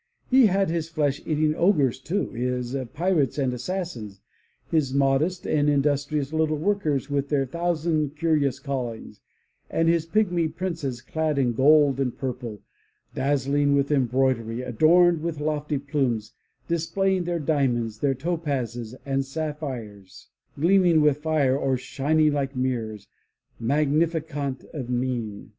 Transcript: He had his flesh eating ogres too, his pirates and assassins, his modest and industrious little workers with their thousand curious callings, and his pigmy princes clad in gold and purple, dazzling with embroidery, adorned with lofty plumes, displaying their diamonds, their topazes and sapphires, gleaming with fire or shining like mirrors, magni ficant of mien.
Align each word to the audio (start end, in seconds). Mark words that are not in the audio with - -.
He 0.31 0.47
had 0.47 0.69
his 0.71 0.89
flesh 0.89 1.21
eating 1.27 1.53
ogres 1.53 1.99
too, 1.99 2.31
his 2.31 2.75
pirates 2.91 3.37
and 3.37 3.53
assassins, 3.53 4.19
his 4.71 4.95
modest 4.95 5.45
and 5.45 5.69
industrious 5.69 6.33
little 6.33 6.57
workers 6.57 7.11
with 7.11 7.29
their 7.29 7.45
thousand 7.45 8.17
curious 8.17 8.57
callings, 8.57 9.21
and 9.69 9.87
his 9.87 10.07
pigmy 10.07 10.47
princes 10.47 11.01
clad 11.03 11.37
in 11.37 11.53
gold 11.53 11.99
and 11.99 12.17
purple, 12.17 12.61
dazzling 13.13 13.75
with 13.75 13.91
embroidery, 13.91 14.63
adorned 14.63 15.21
with 15.21 15.39
lofty 15.39 15.77
plumes, 15.77 16.33
displaying 16.67 17.25
their 17.25 17.37
diamonds, 17.37 17.99
their 17.99 18.15
topazes 18.15 18.95
and 19.05 19.23
sapphires, 19.23 20.29
gleaming 20.59 21.01
with 21.01 21.17
fire 21.19 21.55
or 21.55 21.77
shining 21.77 22.33
like 22.33 22.55
mirrors, 22.55 23.07
magni 23.59 24.07
ficant 24.07 24.65
of 24.73 24.89
mien. 24.89 25.49